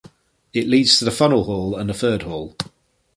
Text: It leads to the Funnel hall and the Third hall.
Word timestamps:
It 0.51 0.67
leads 0.67 0.97
to 0.97 1.05
the 1.05 1.11
Funnel 1.11 1.43
hall 1.43 1.75
and 1.75 1.87
the 1.87 1.93
Third 1.93 2.23
hall. 2.23 2.55